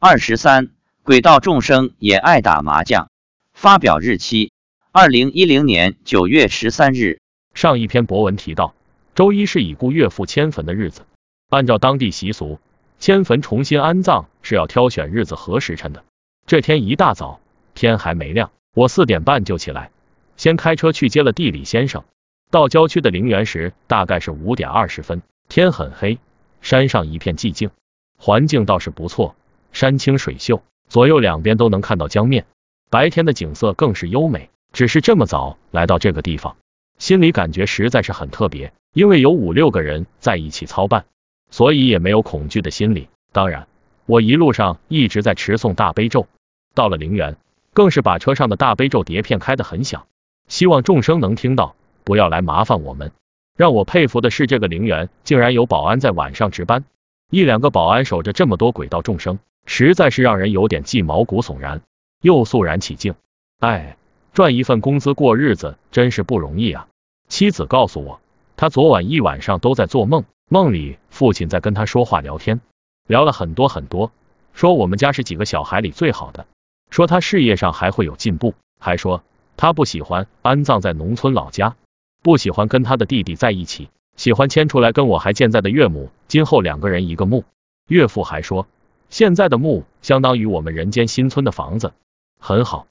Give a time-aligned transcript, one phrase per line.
[0.00, 0.68] 二十三，
[1.02, 3.10] 轨道众生也爱打麻将。
[3.52, 4.52] 发表日期：
[4.92, 7.18] 二零一零年九月十三日。
[7.52, 8.76] 上一篇博文提到，
[9.16, 11.00] 周一是已故岳父迁坟的日子。
[11.48, 12.60] 按照当地习俗，
[13.00, 16.04] 迁坟重新安葬是要挑选日子和时辰的。
[16.46, 17.40] 这天一大早，
[17.74, 19.90] 天还没亮，我四点半就起来，
[20.36, 22.04] 先开车去接了地理先生。
[22.52, 26.20] 到郊区的陵园时，大概是五点二十分，天很黑，
[26.60, 27.70] 山上一片寂静，
[28.16, 29.34] 环境倒是不错，
[29.72, 32.46] 山清水秀，左右两边都能看到江面，
[32.90, 34.50] 白天的景色更是优美。
[34.72, 36.56] 只是这么早来到这个地方，
[36.98, 41.06] 心里感觉实在是很特别，因为有五六个人在一起操办，
[41.50, 43.08] 所以也没有恐惧的心理。
[43.32, 43.66] 当然，
[44.04, 46.26] 我一路上一直在持诵大悲咒，
[46.74, 47.36] 到了陵园，
[47.72, 50.06] 更是把车上的大悲咒碟片开得很响，
[50.48, 51.74] 希望众生能听到。
[52.04, 53.12] 不要来麻烦我们。
[53.56, 56.84] 让我佩服的是，这个陵园竟然有保安在晚上值班，
[57.30, 61.82] 一两个保安守着这么多轨道众生，实在是让人有点既毛骨悚然
[62.22, 63.14] 又肃然起敬。
[63.58, 63.96] 哎，
[64.32, 66.88] 赚一份工资过日子真是不容易啊！
[67.28, 68.20] 妻子告诉我，
[68.56, 72.62] 他昨晚一晚上都在做梦，梦里父亲在跟他说话聊天，
[73.06, 74.10] 聊了很多很多，
[74.54, 76.46] 说我们家是几个小孩里最好的，
[76.88, 79.22] 说他事业上还会有进步，还说
[79.58, 81.76] 他不喜欢安葬在农村老家。
[82.20, 87.44] 不喜欢跟他的弟弟在一起，喜欢迁出来跟我还健在的岳母，今后两个人一个墓。
[87.86, 88.66] 岳父还说，
[89.10, 91.92] 现在的墓相当于我们人间新村的房子，
[92.40, 92.88] 很好。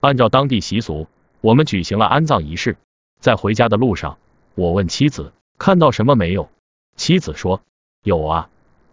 [0.00, 1.08] 按照当地习俗，
[1.40, 2.76] 我们举行了安葬仪式。
[3.20, 4.18] 在回家的路上，
[4.54, 6.50] 我问妻子看到什么没有？
[6.94, 7.62] 妻子说
[8.02, 8.50] 有啊，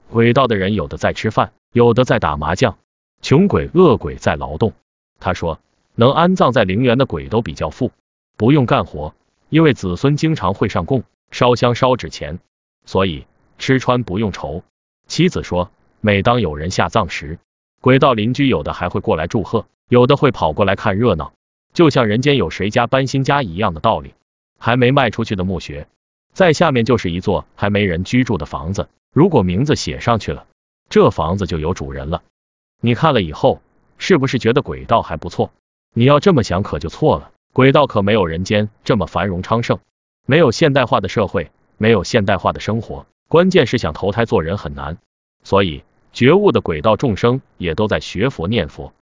[0.10, 2.78] 鬼道的人有的在吃饭，有的在打麻将，
[3.22, 4.72] 穷鬼恶鬼在劳动。
[5.20, 5.60] 他说，
[5.96, 7.92] 能安葬在陵园的鬼都比较富，
[8.38, 9.14] 不用干活。
[9.50, 11.04] 因为子孙经常会上供、
[11.34, 12.40] 烧香、烧纸钱，
[12.86, 13.26] 所以
[13.58, 14.64] 吃穿不用愁。
[15.08, 17.40] 妻子说，每当有人下葬时，
[17.82, 21.34] 轨道邻居有的还会过来祝贺，有的会跑过来看热闹，
[21.74, 24.14] 就像人间有谁家搬新家一样的道理。
[24.60, 25.88] 还没卖出去的墓穴，
[26.34, 30.46] 在下面就是一座还没人居住的房子，如果名字写上去了，
[30.88, 32.22] 这房子就有主人了。
[32.80, 33.60] 你看了以后，
[33.98, 35.52] 是不是觉得轨道还不错？
[35.96, 37.32] 你要这么想可就错了。
[37.54, 39.80] 轨道可没有人间这么繁荣昌盛，
[40.26, 44.98] 没有现代化的社会，没有现代化的生活，关键是想投胎做人很难。
[45.44, 48.94] 所以觉悟的轨道众生也都在学佛念佛，